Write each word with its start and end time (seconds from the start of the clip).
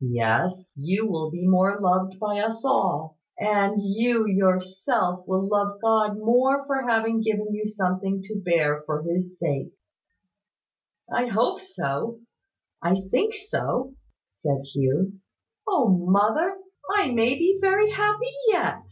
Yes, 0.00 0.72
you 0.74 1.08
will 1.08 1.30
be 1.30 1.46
more 1.46 1.76
loved 1.78 2.18
by 2.18 2.40
us 2.40 2.64
all; 2.64 3.18
and 3.38 3.80
you 3.80 4.26
yourself 4.26 5.24
will 5.28 5.48
love 5.48 5.80
God 5.80 6.18
more 6.18 6.66
for 6.66 6.88
having 6.88 7.20
given 7.22 7.54
you 7.54 7.68
something 7.68 8.20
to 8.24 8.34
bear 8.44 8.82
for 8.84 9.04
his 9.04 9.38
sake." 9.38 9.70
"I 11.08 11.26
hope 11.26 11.60
so, 11.60 12.18
I 12.82 12.96
think 12.96 13.34
so," 13.36 13.94
said 14.28 14.62
Hugh. 14.74 15.20
"O 15.68 15.86
mother! 15.86 16.56
I 16.90 17.12
may 17.12 17.38
be 17.38 17.56
very 17.62 17.92
happy 17.92 18.32
yet." 18.48 18.82